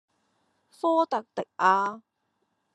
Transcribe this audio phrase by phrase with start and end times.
[0.71, 2.01] 科特迪瓦